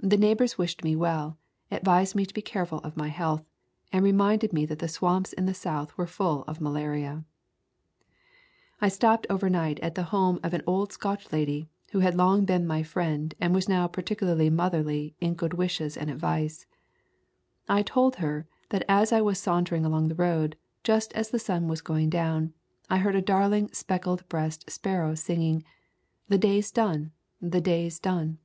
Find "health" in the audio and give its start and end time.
3.08-3.42